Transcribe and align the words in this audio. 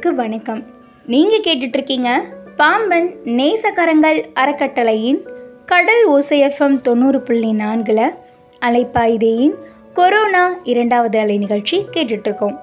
நேயர்களுக்கு 0.00 0.14
வணக்கம். 0.14 0.62
நீங்கள் 1.06 1.40
கேட்டுட்ருக்கீங்க 1.40 2.22
பாம்பன் 2.56 3.14
நேசக்கரங்கள் 3.24 4.24
அறக்கட்டளையின் 4.34 5.18
கடல் 5.66 6.08
ஓசைஎஃப்எம் 6.10 6.80
தொண்ணூறு 6.80 7.20
புள்ளி 7.20 7.52
நான்கில் 7.52 8.14
அலைப்பாய்தேயின் 8.60 9.54
கொரோனா 9.94 10.56
இரண்டாவது 10.64 11.18
அலை 11.18 11.38
நிகழ்ச்சி 11.38 11.86
கேட்டுட்ருக்கோம். 11.92 12.56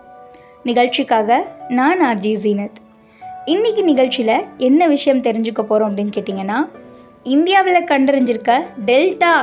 நிகழ்ச்சிக்காக 0.63 1.47
நான் 1.69 2.01
ஆர்ஜி 2.01 2.33
ஜீனத். 2.43 2.81
இன்றைக்கி 3.45 3.83
நிகழ்ச்சியில் 3.83 4.43
என்ன 4.57 4.87
விஷயம் 4.87 5.21
தெரிஞ்சுக்க 5.21 5.61
போகிறோம் 5.61 5.95
அப்படின்னு 5.95 6.17
கேட்டிங்கன்னா 6.17 6.69
இந்தியாவில் 7.23 7.83
கண்டறிஞ்சிருக்க 7.83 8.63
டெல்டா 8.85 9.33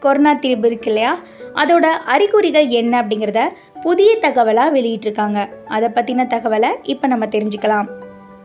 கொரோனா 0.00 0.34
திரிபு 0.34 0.66
இருக்கு 0.66 0.86
இல்லையா? 0.86 1.18
அதோட 1.54 1.86
அறிகுறிகள் 2.14 2.66
என்ன 2.66 3.02
அப்படிங்கிறத 3.02 3.40
புதிய 3.82 4.10
தகவலாக 4.20 4.74
வெளியிட்டிருக்காங்க. 4.76 5.40
அதை 5.76 5.88
பற்றின 5.94 6.26
தகவலை 6.34 6.70
இப்போ 6.92 7.06
நம்ம 7.06 7.26
தெரிஞ்சுக்கலாம். 7.26 7.88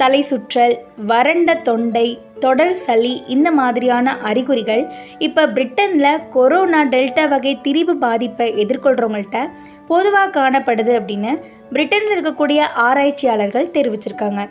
தலை 0.02 0.20
சுற்றல் 0.30 0.76
வறண்ட 1.12 1.52
தொண்டை 1.68 2.08
தொடர் 2.44 2.74
சளி 2.86 3.14
இந்த 3.36 3.50
மாதிரியான 3.52 4.16
அறிகுறிகள் 4.30 4.84
இப்போ 5.28 5.44
பிரிட்டனில் 5.56 6.28
கொரோனா 6.30 6.82
டெல்டா 6.94 7.24
வகை 7.30 7.54
திரிவு 7.64 7.94
பாதிப்பை 8.04 8.48
எதிர்கொள்கிறவங்கள்ட்ட 8.64 9.40
பொதுவாக 9.88 10.30
காணப்படுது 10.38 10.94
அப்படின்னு 11.00 11.32
பிரிட்டனில் 11.74 12.14
இருக்கக்கூடிய 12.16 12.60
ஆராய்ச்சியாளர்கள் 12.88 13.74
தெரிவிச்சிருக்காங்க. 13.78 14.44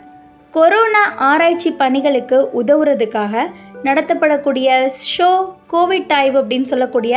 கொரோனா 0.51 1.03
ஆராய்ச்சி 1.31 1.69
பணிகளுக்கு 1.81 2.37
உதவுறதுக்காக 2.61 3.33
நடத்தப்படக்கூடிய 3.83 4.67
ஷோ 5.13 5.29
கோவிட் 5.73 6.13
ஆய்வு 6.19 6.37
அப்படின்னு 6.43 6.71
சொல்லக்கூடிய 6.71 7.15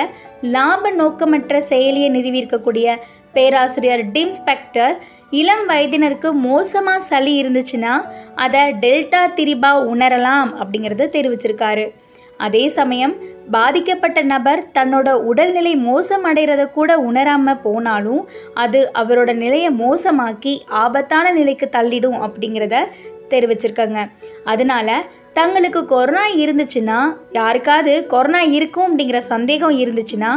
லாப 0.55 0.91
நோக்கமற்ற 0.91 1.61
செயலியை 1.69 2.09
நிறுவியிருக்கக்கூடிய 2.17 2.97
பேராசிரியர் 3.33 4.05
டிம் 4.11 4.33
ஸ்பெக்டர் 4.33 4.95
இளம் 5.31 5.69
வயதினருக்கு 5.69 6.31
மோசமாக 6.31 7.07
சளி 7.09 7.33
இருந்துச்சுன்னா 7.43 7.95
அதை 8.35 8.61
டெல்டா 8.85 9.23
திரிபா 9.39 9.73
உணரலாம் 9.93 10.51
அப்படிங்கிறத 10.61 11.09
தெரிவிச்சிருக்காரு. 11.17 11.85
அதே 12.37 12.69
சமயம் 12.69 13.15
பாதிக்கப்பட்ட 13.51 14.23
நபர் 14.23 14.61
தன்னோட 14.79 15.09
உடல்நிலை 15.31 15.73
மோசமடைகிறத 15.89 16.63
கூட 16.71 16.99
உணராமல் 16.99 17.63
போனாலும் 17.63 18.23
அது 18.55 18.81
அவரோட 18.99 19.33
நிலையை 19.35 19.71
மோசமாக்கி 19.71 20.55
ஆபத்தான 20.85 21.33
நிலைக்கு 21.33 21.69
தள்ளிடும் 21.73 22.19
அப்படிங்கிறத 22.27 22.77
தெரிவிச்சிருக்காங்க. 23.29 23.99
அதனால 24.45 25.03
தங்களுக்கு 25.33 25.81
கொரோனா 25.87 26.25
இருந்துச்சுன்னா 26.45 27.01
யாருக்காவது 27.33 27.93
கொரோனா 28.07 28.41
இருக்கும் 28.41 28.87
அப்படிங்கிற 28.89 29.19
சந்தேகம் 29.33 29.77
இருந்துச்சுன்னா 29.83 30.31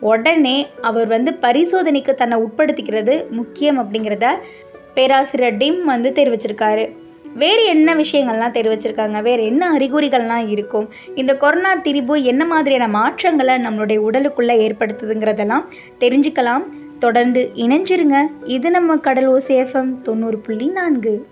உடனே 0.00 0.66
அவர் 0.80 1.06
வந்து 1.06 1.34
பரிசோதனைக்கு 1.40 2.14
தன்னை 2.14 2.38
உட்படுத்திக்கிறது 2.38 3.28
முக்கியம் 3.30 3.78
அப்படிங்கிறத 3.78 4.26
பேராசிரியர் 4.94 5.56
டிம் 5.56 5.84
வந்து 5.84 6.10
தெரிவிச்சிருக்காரு. 6.10 6.96
வேறு 7.34 7.64
என்ன 7.64 7.94
விஷயங்கள்லாம் 7.94 8.54
தெரிவிச்சிருக்காங்க? 8.56 9.22
வேறு 9.22 9.44
என்ன 9.44 9.76
அறிகுறிகள்லாம் 9.76 10.48
இருக்கும்? 10.48 10.88
இந்த 11.14 11.36
கொரோனா 11.36 11.76
திரிபு 11.76 12.22
என்ன 12.22 12.44
மாதிரியான 12.44 12.88
மாற்றங்களை 12.88 13.54
நம்மளுடைய 13.54 14.00
உடலுக்குள்ளே 14.10 14.70
ஏற்படுத்துதுங்கிறதெல்லாம் 14.70 15.64
தெரிஞ்சுக்கலாம். 16.00 16.62
தொடர்ந்து 16.98 17.50
இணைஞ்சிருங்க. 17.54 18.16
இது 18.44 18.70
நம்ம 18.70 18.96
கடல் 18.96 19.28
ஓசேஃபம் 19.28 20.02
தொண்ணூறு 20.02 20.38
புள்ளி 20.38 20.66
நான்கு. 20.66 21.26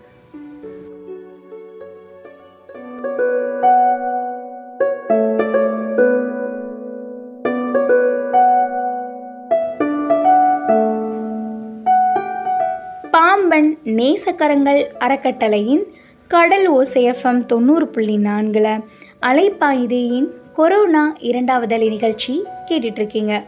சக்கரங்கள் 14.18 14.90
அறக்கட்டளையின் 14.98 15.82
கடல் 16.28 16.72
ஓசைஎஃப்எம் 16.72 17.46
தொண்ணூறு 17.46 17.88
புள்ளி 17.88 18.16
நான்கில் 18.16 18.84
அலைப்பாயுதேயின் 19.22 20.26
கொரோனா 20.52 21.14
இரண்டாவது 21.18 21.74
அலை 21.74 21.88
நிகழ்ச்சி 21.88 22.44
கேட்டுட்ருக்கீங்க. 22.66 23.42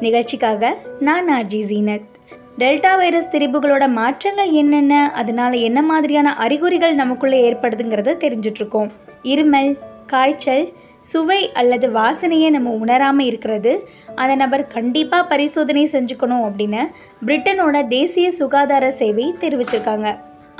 நிகழ்ச்சிக்காக 0.00 0.76
நான் 1.00 1.28
ஆர்ஜி 1.28 1.60
ஜீனத். 1.68 2.10
டெல்டா 2.58 2.96
வைரஸ் 2.96 3.28
திரிபுகளோட 3.28 3.88
மாற்றங்கள் 3.88 4.50
என்னென்ன? 4.50 5.12
அதனால் 5.14 5.52
என்ன 5.52 5.82
மாதிரியான 5.82 6.34
அறிகுறிகள் 6.34 6.94
நமக்குள்ளே 6.94 7.52
ஏற்படுதுங்கிறத 7.52 8.14
தெரிஞ்சிட்ருக்கோம். 8.24 8.90
இருமல் 9.22 9.78
காய்ச்சல் 10.06 10.68
சுவை 11.10 11.52
அல்லது 11.52 11.86
வாசனையை 11.90 12.50
நம்ம 12.50 12.70
உணராமல் 12.70 13.26
இருக்கிறது. 13.26 13.72
அந்த 14.14 14.34
நபர் 14.34 14.66
கண்டிப்பாக 14.66 15.28
பரிசோதனை 15.28 15.84
செஞ்சுக்கணும் 15.92 16.44
அப்படின்னு 16.48 16.82
பிரிட்டனோட 17.26 17.86
தேசிய 17.86 18.30
சுகாதார 18.30 18.90
சேவை 18.90 19.34
தெரிவிச்சிருக்காங்க. 19.40 20.10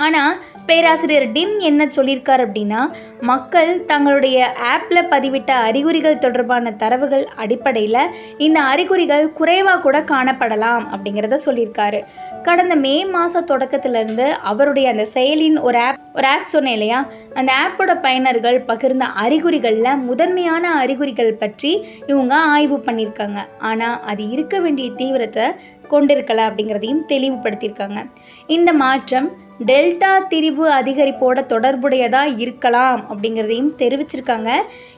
ஆனால் 0.03 0.37
பேராசிரியர் 0.65 1.27
டிம் 1.31 1.55
என்ன 1.69 1.87
சொல்லியிருக்கார் 1.95 2.43
அப்படின்னா 2.45 2.81
மக்கள் 3.21 3.71
தங்களுடைய 3.85 4.37
ஆப்பில் 4.71 5.09
பதிவிட்ட 5.13 5.51
அறிகுறிகள் 5.67 6.21
தொடர்பான 6.25 6.71
தரவுகள் 6.81 7.25
அடிப்படையில் 7.35 7.99
இந்த 8.37 8.59
அறிகுறிகள் 8.71 9.25
குறைவாக 9.31 9.81
கூட 9.85 9.97
காணப்படலாம் 10.11 10.85
அப்படிங்கிறத 10.93 11.39
சொல்லியிருக்காரு. 11.45 11.99
கடந்த 12.43 12.75
மே 12.75 12.95
மாத 13.05 13.43
தொடக்கத்திலேருந்து 13.51 14.27
அவருடைய 14.51 14.87
அந்த 14.89 15.05
செயலின் 15.13 15.59
ஒரு 15.61 15.79
ஆப் 15.79 15.99
ஒரு 16.15 16.27
ஆப் 16.27 16.51
சொன்னேன் 16.53 16.73
இல்லையா? 16.73 16.99
அந்த 17.33 17.51
ஆப்போட 17.63 17.91
பயனர்கள் 18.05 18.57
பகிர்ந்த 18.69 19.05
அறிகுறிகளில் 19.23 20.01
முதன்மையான 20.09 20.73
அறிகுறிகள் 20.81 21.39
பற்றி 21.43 21.71
இவங்க 22.07 22.33
ஆய்வு 22.55 22.77
பண்ணியிருக்காங்க. 22.87 23.39
ஆனால் 23.59 24.01
அது 24.01 24.23
இருக்க 24.29 24.59
வேண்டிய 24.59 24.89
தீவிரத்தை 24.95 25.47
கொண்டிருக்கல 25.91 26.43
அப்படிங்கிறதையும் 26.47 27.07
தெளிவுபடுத்தியிருக்காங்க. 27.07 27.99
இந்த 28.47 28.69
மாற்றம் 28.73 29.27
டெல்டா 29.59 30.11
திரிபு 30.27 30.65
அதிகரிப்போட 30.71 31.45
தொடர்புடையதாக 31.53 32.35
இருக்கலாம் 32.43 33.01
அப்படிங்கிறதையும் 33.11 33.71
தெரிவிச்சிருக்காங்க. 33.81 34.49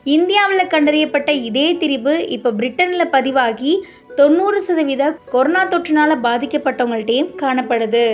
இந்தியாவில் 0.04 0.72
கண்டறியப்பட்ட 0.74 1.32
இதே 1.50 1.68
திரிபு 1.84 2.14
இப்போ 2.36 2.52
பிரிட்டனில் 2.52 3.14
பதிவாகி 3.16 3.74
தொண்ணூறு 4.16 4.60
சதவீத 4.62 5.18
கொரோனா 5.34 5.62
தொற்றுனால் 5.68 6.24
பாதிக்கப்பட்டவங்கள்ட்டையும் 6.28 7.32
காணப்படுது. 7.42 8.06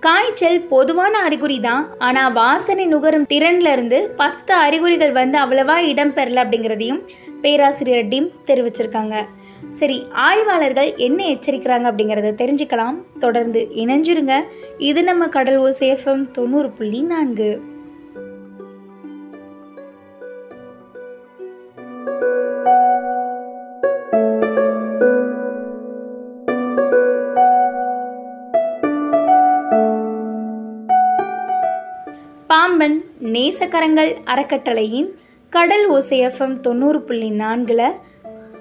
காய்ச்சல் 0.00 0.60
பொதுவான 0.72 1.14
அறிகுறி 1.26 1.60
தான். 1.60 1.84
ஆனால் 1.98 2.32
வாசனை 2.32 2.86
நுகரும் 2.86 3.26
திறன்ல 3.32 3.72
இருந்து 3.72 3.98
பத்து 4.16 4.54
அறிகுறிகள் 4.54 5.12
வந்து 5.12 5.38
அவ்வளவா 5.44 5.76
இடம்பெறல 5.92 6.42
அப்படிங்கிறதையும் 6.44 7.02
பேராசிரியர் 7.40 8.10
டீம் 8.12 8.30
தெரிவிச்சிருக்காங்க. 8.46 9.16
சரி 9.70 10.06
ஆய்வாளர்கள் 10.10 10.94
என்ன 10.96 11.24
எச்சரிக்கிறாங்க 11.24 11.86
அப்படிங்கிறத 11.90 12.30
தெரிஞ்சுக்கலாம். 12.42 13.02
தொடர்ந்து 13.18 13.68
இணைஞ்சிருங்க. 13.74 14.42
இது 14.78 15.04
நம்ம 15.04 15.28
கடல் 15.28 15.60
ஓசேஃபம் 15.60 16.30
தொண்ணூறு 16.30 16.70
புள்ளி 16.70 17.00
நான்கு. 17.02 17.60
பாம்பன் 32.46 33.04
நேசக்கரங்கள் 33.22 34.16
அறக்கட்டளையின் 34.24 35.18
கடல் 35.50 35.90
ஓசைஎஃப்எம் 35.90 36.60
தொண்ணூறு 36.60 37.02
புள்ளி 37.02 37.30
நான்கில் 37.30 37.92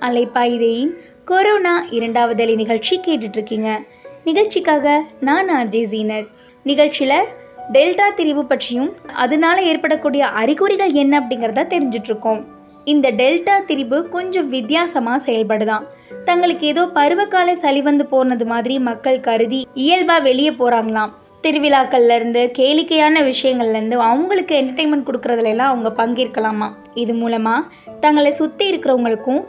அலைப்பாயுதேயின் 0.02 0.92
கொரோனா 1.26 1.86
இரண்டாவது 1.90 2.44
அலை 2.44 2.56
நிகழ்ச்சி 2.56 3.00
கேட்டுட்ருக்கீங்க. 3.08 3.78
நிகழ்ச்சிக்காக 4.24 5.02
நான் 5.20 5.50
ஆர்ஜே 5.50 5.82
ஜீனர் 5.92 6.28
நிகழ்ச்சியில் 6.64 7.26
டெல்டா 7.74 8.08
திரிவு 8.16 8.42
பற்றியும் 8.42 8.96
அதனால 9.14 9.62
ஏற்படக்கூடிய 9.62 10.28
அறிகுறிகள் 10.28 10.92
என்ன 10.92 11.20
அப்படிங்கிறத 11.20 11.66
தெரிஞ்சிட்ருக்கோம். 11.74 12.44
இந்த 12.84 13.12
டெல்டா 13.12 13.66
திரிபு 13.66 14.10
கொஞ்சம் 14.10 14.50
வித்தியாசமாக 14.50 15.32
செயல்படுதான். 15.32 15.84
தங்களுக்கு 16.26 16.68
ஏதோ 16.68 16.86
பருவகால 16.86 17.56
சளி 17.56 17.82
வந்து 17.82 18.06
போனது 18.06 18.46
மாதிரி 18.46 18.80
மக்கள் 18.80 19.20
கருதி 19.20 19.68
இயல்பாக 19.74 20.20
வெளியே 20.20 20.50
போகிறாங்களாம் 20.50 21.14
திருவிழாக்கள்லேருந்து 21.42 22.52
கேளிக்கையான 22.58 23.22
விஷயங்கள்லேருந்து 23.22 23.94
அவங்களுக்கு 23.94 24.62
என்டர்டெயின்மெண்ட் 24.62 25.08
கொடுக்குறதுலாம் 25.08 25.72
அவங்க 25.72 26.06
பங்கேற்கலாமா 26.06 26.70
இது 26.94 27.14
மூலமாக 27.14 27.68
தங்களை 28.00 28.32
சுற்றி 28.32 28.72
இருக்கிறவங்களுக்கும் 28.72 29.44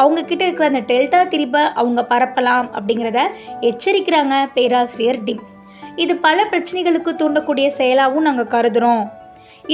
அவங்கக்கிட்ட 0.00 0.42
இருக்கிற 0.46 0.68
அந்த 0.70 0.82
டெல்டா 0.92 1.20
திரிப்பை 1.32 1.62
அவங்க 1.80 2.02
பரப்பலாம் 2.12 2.68
அப்படிங்கிறத 2.76 3.20
எச்சரிக்கிறாங்க 3.70 4.34
பேராசிரியர் 4.56 5.22
டிம். 5.28 5.44
இது 6.04 6.14
பல 6.26 6.38
பிரச்சனைகளுக்கு 6.52 7.12
தூண்டக்கூடிய 7.20 7.66
செயலாகவும் 7.78 8.28
நாங்கள் 8.28 8.52
கருதுகிறோம் 8.56 9.04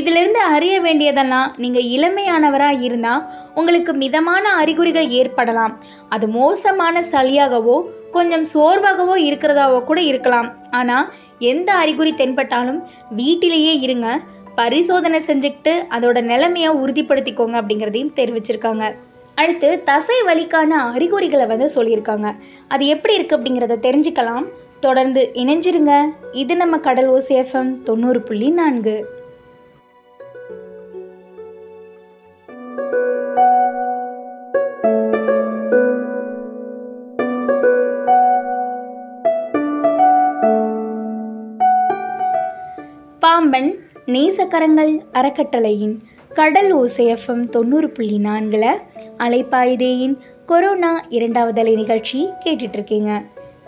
இதிலிருந்து 0.01 0.41
அறிய 0.55 0.75
வேண்டியதெல்லாம் 0.85 1.49
நீங்கள் 1.63 1.89
இளமையானவராக 1.95 2.85
இருந்தால் 2.87 3.25
உங்களுக்கு 3.59 3.93
மிதமான 4.03 4.45
அறிகுறிகள் 4.61 5.09
ஏற்படலாம். 5.21 5.75
அது 6.15 6.27
மோசமான 6.39 7.03
சளியாகவோ 7.13 7.77
கொஞ்சம் 8.17 8.47
சோர்வாகவோ 8.53 9.17
இருக்கிறதாவோ 9.29 9.79
கூட 9.91 10.01
இருக்கலாம். 10.11 10.49
ஆனால் 10.81 11.11
எந்த 11.53 11.71
அறிகுறி 11.83 12.13
தென்பட்டாலும் 12.23 12.81
வீட்டிலேயே 13.21 13.75
இருங்க 13.87 14.09
பரிசோதனை 14.61 15.21
செஞ்சுக்கிட்டு 15.29 15.75
அதோட 15.97 16.19
நிலைமையை 16.33 16.73
உறுதிப்படுத்திக்கோங்க 16.83 17.57
அப்படிங்கிறதையும் 17.61 18.17
தெரிவிச்சிருக்காங்க. 18.19 18.87
அடுத்து 19.35 19.83
தசை 19.85 20.17
வலிக்கான 20.27 20.71
அறிகுறிகளை 20.97 21.47
வந்து 21.47 21.69
சொல்லியிருக்காங்க. 21.77 22.35
அது 22.69 22.87
எப்படி 22.87 23.15
இருக்குது 23.19 23.37
அப்படிங்கிறத 23.39 23.77
தெரிஞ்சுக்கலாம். 23.89 24.47
தொடர்ந்து 24.81 25.31
இணைஞ்சிருங்க. 25.35 26.05
இது 26.33 26.57
நம்ம 26.57 26.79
கடல் 26.79 27.11
ஓசி 27.11 27.83
தொண்ணூறு 27.83 28.23
புள்ளி 28.23 28.51
நான்கு. 28.51 29.21
பாம்பன் 43.19 43.71
நேசக்கரங்கள் 44.07 44.93
அறக்கட்டளையின் 45.13 45.95
கடல் 46.35 46.71
ஓசைஎஃப்எம் 46.77 47.51
தொண்ணூறு 47.51 47.91
புள்ளி 47.91 48.19
நான்கில் 48.19 48.79
அலைப்பாயுதேயின் 49.19 50.15
கொரோனா 50.47 51.05
இரண்டாவது 51.09 51.61
அலை 51.61 51.75
நிகழ்ச்சி 51.75 52.29
கேட்டுட்ருக்கீங்க. 52.45 53.11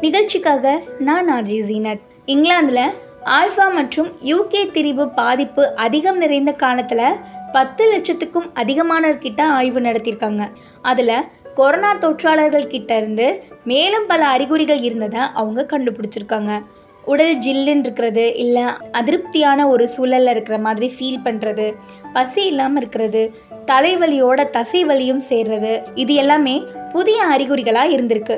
நிகழ்ச்சிக்காக 0.01 0.83
நான் 0.99 1.31
ஆர்ஜி 1.31 1.59
ஜீனத். 1.69 2.01
இங்கிலாந்தில் 2.27 2.93
ஆல்ஃபா 3.25 3.73
மற்றும் 3.73 4.09
யூகே 4.25 4.63
திரிவு 4.73 5.15
பாதிப்பு 5.15 5.75
அதிகம் 5.77 6.17
நிறைந்த 6.17 6.53
காலத்தில் 6.53 7.15
பத்து 7.53 7.85
லட்சத்துக்கும் 7.93 8.49
அதிகமானவர்கிட்ட 8.55 9.41
ஆய்வு 9.41 9.81
நடத்தியிருக்காங்க 9.81 10.45
அதில் 10.83 11.23
கொரோனா 11.55 11.95
தொற்றாளர்கள் 11.95 12.67
கிட்ட 12.67 12.97
இருந்து 12.97 13.43
மேலும் 13.65 14.07
பல 14.09 14.27
அறிகுறிகள் 14.27 14.81
இருந்ததை 14.81 15.21
அவங்க 15.21 15.67
கண்டுபிடிச்சிருக்காங்க. 15.69 16.63
உடல் 17.07 17.35
ஜில்லுன்னு 17.37 17.85
இருக்கிறது 17.87 18.37
இல்லை 18.37 18.65
அதிருப்தியான 18.93 19.67
ஒரு 19.69 19.89
சூழலில் 19.89 20.31
இருக்கிற 20.31 20.59
மாதிரி 20.59 20.89
ஃபீல் 20.97 21.25
பண்ணுறது 21.25 21.67
பசி 22.13 22.43
இல்லாமல் 22.47 22.81
இருக்கிறது 22.81 23.23
தலைவலியோட 23.67 24.51
தசை 24.51 24.85
வலியும் 24.85 25.23
சேர்றது 25.29 25.83
இது 25.95 26.15
எல்லாமே 26.15 26.57
புதிய 26.93 27.21
அறிகுறிகளாக 27.25 27.95
இருந்திருக்கு. 27.95 28.37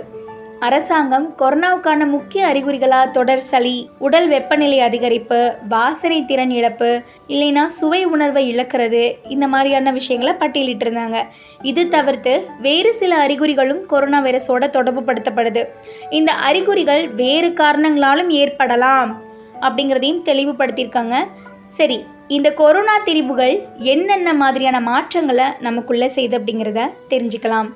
அரசாங்கம் 0.60 1.34
கொரோனாவுக்கான 1.38 2.06
முக்கிய 2.06 2.46
அறிகுறிகளாக 2.46 3.10
தொடர் 3.10 3.38
சளி 3.38 3.90
உடல் 3.98 4.28
வெப்பநிலை 4.28 4.78
அதிகரிப்பு 4.80 5.54
வாசனை 5.68 6.24
திறன் 6.24 6.50
இழப்பு 6.50 7.02
இல்லைன்னா 7.28 7.64
சுவை 7.64 8.04
உணர்வை 8.04 8.56
இழக்கிறது 8.56 9.12
இந்த 9.28 9.48
மாதிரியான 9.48 9.92
விஷயங்களை 9.92 10.34
பட்டியலிட்டு 10.34 10.84
இருந்தாங்க 10.86 11.18
இது 11.62 11.88
தவிர்த்து 11.88 12.46
வேறு 12.60 12.92
சில 12.92 13.16
அறிகுறிகளும் 13.16 13.86
கொரோனா 13.86 14.24
வைரஸோட 14.24 14.40
தொடர்புபடுத்தப்படுது 14.48 15.64
இந்த 16.10 16.32
அறிகுறிகள் 16.32 17.08
வேறு 17.08 17.48
காரணங்களாலும் 17.48 18.28
ஏற்படலாம் 18.28 19.22
அப்படிங்கிறதையும் 19.60 20.24
தெளிவுபடுத்தியிருக்காங்க. 20.24 21.24
சரி 21.66 22.04
இந்த 22.28 22.50
கொரோனா 22.50 22.98
திரிவுகள் 23.04 23.62
என்னென்ன 23.78 24.34
மாதிரியான 24.34 24.80
மாற்றங்களை 24.80 25.44
நமக்குள்ளே 25.60 26.08
செய்து 26.08 26.38
அப்படிங்கிறத 26.38 26.90
தெரிஞ்சுக்கலாம். 27.08 27.68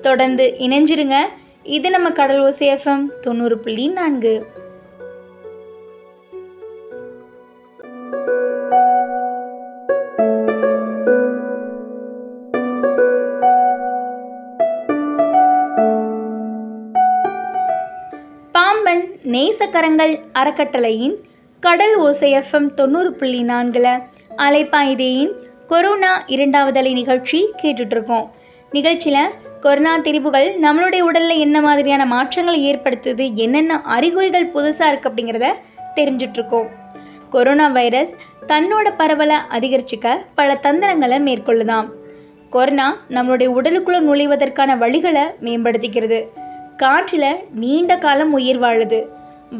தொடர்ந்து 0.00 0.54
இணைஞ்சிருங்க. 0.58 1.18
இது 1.66 1.90
நம்ம 1.90 2.10
கடல் 2.10 2.42
ஓசி 2.42 2.66
எஃப்எம் 2.70 3.20
தொண்ணூறு 3.20 3.58
புள்ளி 3.58 3.86
நான்கு. 3.88 4.34
பாம்பன் 18.52 19.02
நேசக்கரங்கள் 19.24 20.14
அறக்கட்டளையின் 20.32 21.16
கடல் 21.60 21.96
ஓசை 21.96 22.32
எஃப்எம் 22.34 22.74
தொண்ணூறு 22.74 23.12
புள்ளி 23.12 23.42
நான்கில் 23.42 23.90
அலைப்பாய்தேயின் 24.38 25.32
கொரோனா 25.66 26.22
இரண்டாவது 26.26 26.78
அலை 26.78 26.92
நிகழ்ச்சி 26.92 27.52
கேட்டுட்ருக்கோம் 27.62 28.26
நிகழ்ச்சியில் 28.72 29.32
கொரோனா 29.64 29.92
திரிபுகள் 29.98 30.48
நம்மளுடைய 30.62 31.00
உடலில் 31.00 31.38
என்ன 31.38 31.60
மாதிரியான 31.60 32.06
மாற்றங்களை 32.06 32.58
ஏற்படுத்துது 32.70 33.32
என்னென்ன 33.34 33.82
அறிகுறிகள் 33.82 34.50
புதுசாக 34.54 34.88
இருக்குது 34.88 35.10
அப்படிங்கிறத 35.10 35.46
தெரிஞ்சிட்ருக்கோம். 35.94 36.66
கொரோனா 37.30 37.66
வைரஸ் 37.68 38.12
தன்னோட 38.46 38.90
பரவலை 38.98 39.36
அதிகரிச்சுக்க 39.58 40.16
பல 40.34 40.54
தந்திரங்களை 40.54 41.18
மேற்கொள்ளுதாம். 41.18 41.88
கொரோனா 42.50 42.88
நம்மளுடைய 43.08 43.48
உடலுக்குள்ளே 43.58 44.00
நுழைவதற்கான 44.08 44.76
வழிகளை 44.76 45.24
மேம்படுத்திக்கிறது. 45.40 46.20
காற்றில் 46.76 47.30
நீண்ட 47.54 47.96
காலம் 47.96 48.32
உயிர் 48.32 48.60
வாழுது. 48.60 49.00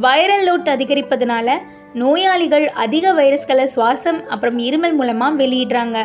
வைரல் 0.01 0.47
லோட் 0.49 0.71
அதிகரிப்பதனால 0.77 1.57
நோயாளிகள் 1.95 2.69
அதிக 2.85 3.13
வைரஸ்களை 3.13 3.67
சுவாசம் 3.77 4.21
அப்புறம் 4.27 4.59
இருமல் 4.59 4.99
மூலமாக 5.01 5.43
வெளியிடுறாங்க. 5.43 5.99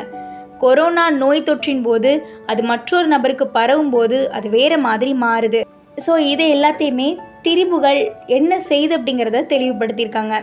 கொரோனா 0.63 1.05
நோய் 1.21 1.47
தொற்றின் 1.49 1.83
போது 1.87 2.11
அது 2.51 2.61
மற்றொரு 2.71 3.07
நபருக்கு 3.13 3.47
பரவும் 3.57 3.91
போது 3.95 4.17
அது 4.37 4.47
வேற 4.57 4.73
மாதிரி 4.87 5.11
மாறுது. 5.25 5.61
ஸோ 6.05 6.13
இதை 6.33 6.47
எல்லாத்தையுமே 6.57 7.09
திரிபுகள் 7.45 7.99
என்ன 8.37 8.51
செய்யுது 8.69 8.93
அப்படிங்கிறத 8.97 9.41
தெளிவுபடுத்தியிருக்காங்க. 9.53 10.35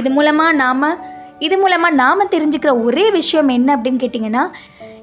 இது 0.00 0.10
மூலமாக 0.16 0.58
நாம் 0.62 0.90
இது 1.46 1.56
மூலமாக 1.62 1.98
நாம் 2.02 2.30
தெரிஞ்சுக்கிற 2.34 2.70
ஒரே 2.86 3.04
விஷயம் 3.16 3.50
என்ன 3.56 3.68
அப்படின்னு 3.76 4.02
கேட்டிங்கன்னா 4.04 4.44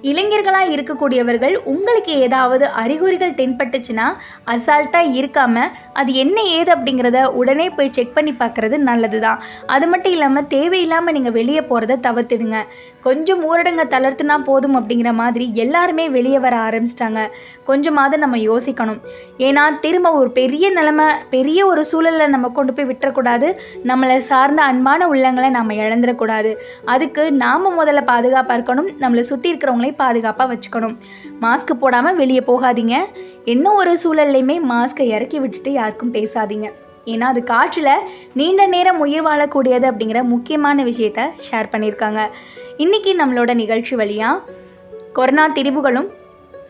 இளைஞர்களாக 0.10 0.72
இருக்கக்கூடியவர்கள் 0.75 1.56
உங்களுக்கு 1.74 2.13
ஏதாவது 2.28 2.66
அறிகுறிகள் 2.81 3.38
தென்பட்டுச்சுன்னா 3.40 4.07
அசால்ட்டாக 4.54 5.13
இருக்காமல் 5.19 5.72
அது 6.00 6.12
என்ன 6.24 6.38
ஏது 6.57 6.69
அப்படிங்கிறத 6.75 7.19
உடனே 7.42 7.68
போய் 7.78 7.94
செக் 7.98 8.16
பண்ணி 8.18 8.34
பார்க்குறது 8.42 8.78
நல்லது 8.90 9.19
தான் 9.25 9.40
அது 9.75 9.86
மட்டும் 9.92 10.16
இல்லாமல் 10.18 10.50
தேவையில்லாமல் 10.56 11.16
நீங்கள் 11.18 11.36
வெளியே 11.40 11.63
போகிறத 11.69 12.00
தவிர்த்துடுங்க. 12.07 12.60
கொஞ்சம் 13.07 13.42
ஊரடங்கை 13.48 13.86
தளர்த்துனா 13.94 14.36
போதும் 14.50 14.78
அப்படிங்கிற 14.80 15.10
மாதிரி 15.22 15.46
எல்லாருமே 15.63 16.06
வெளியே 16.18 16.40
வர 16.46 16.56
ஆரம்பிச்சிட்டாங்க. 16.68 17.22
கொஞ்சமாவது 17.69 18.16
நம்ம 18.24 18.38
யோசிக்கணும். 18.50 19.02
ஏன்னா 19.48 19.63
திரும்ப 19.84 20.12
ஒரு 20.19 20.30
பெரிய 20.40 20.66
நிலைமை 20.78 21.07
பெரிய 21.36 21.60
ஒரு 21.72 21.81
சூழலில் 21.92 22.34
நம்ம 22.36 22.50
கொண்டு 22.57 22.74
போய் 22.74 22.90
விட்டுறக்கூடாது. 22.92 23.48
நம்மளை 23.92 24.18
சார்ந்த 24.31 24.62
அன்பான 24.69 25.07
உள்ளங்களை 25.13 25.50
நம்ம 25.57 25.74
இழந்துடக்கூடாது. 25.84 26.54
அதுக்கு 26.94 27.25
நாம் 27.44 27.69
முதல்ல 27.81 28.04
பாதுகாப்பாக 28.13 28.57
இருக்கணும். 28.60 28.90
நம்மளை 29.04 29.25
சுற்றி 29.31 29.50
இருக்கிறவங்களையும் 29.52 29.94
பாதுகாப்பாக 29.95 30.50
வச்சுக்கணும். 30.53 30.95
மாஸ்க் 31.42 31.74
போடாமல் 31.80 32.15
வெளியே 32.15 32.44
போகாதீங்க. 32.47 32.97
என்ன 33.45 33.74
ஒரு 33.74 33.94
சூழல்லையுமே 34.03 34.57
மாஸ்க்கை 34.71 35.07
இறக்கி 35.15 35.39
விட்டுட்டு 35.39 35.71
யாருக்கும் 35.71 36.13
பேசாதீங்க. 36.13 36.69
ஏன்னா 37.06 37.25
அது 37.31 37.44
காற்றில் 37.44 37.89
நீண்ட 38.33 38.65
நேரம் 38.65 39.00
உயிர் 39.00 39.24
வாழக்கூடியது 39.24 39.88
அப்படிங்கிற 39.89 40.24
முக்கியமான 40.24 40.83
விஷயத்த 40.83 41.25
ஷேர் 41.47 41.71
பண்ணியிருக்காங்க. 41.71 42.21
இன்றைக்கி 42.77 43.12
நம்மளோட 43.19 43.53
நிகழ்ச்சி 43.53 43.95
வழியாக 43.95 44.42
கொரோனா 45.13 45.44
திரிவுகளும் 45.50 46.07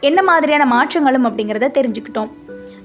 என்ன 0.02 0.22
மாதிரியான 0.24 0.66
மாற்றங்களும் 0.66 1.26
அப்படிங்கிறத 1.26 1.70
தெரிஞ்சுக்கிட்டோம். 1.78 2.32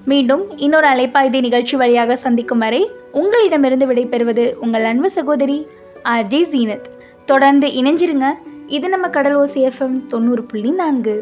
மீண்டும் 0.04 0.42
இன்னொரு 0.56 0.87
அலைப்பாய்தி 0.87 1.40
நிகழ்ச்சி 1.40 1.76
வழியாக 1.76 2.16
சந்திக்கும் 2.16 2.59
வரை 2.59 2.90
உங்களிடமிருந்து 3.12 3.87
விடைபெறுவது 3.87 4.44
உங்கள் 4.54 4.85
அன்பு 4.85 5.11
சகோதரி 5.11 5.66
அஜய் 6.04 6.50
ஜீனத். 6.52 6.87
தொடர்ந்து 7.26 7.66
இணைஞ்சிருங்க. 7.80 8.28
இது 8.70 8.88
நம்ம 8.88 9.06
கடல் 9.08 9.36
ஓசி 9.36 9.60
எஃப்எம் 9.68 10.06
தொண்ணூறு 10.06 10.42
புள்ளி 10.44 10.70
நான்கு. 10.70 11.14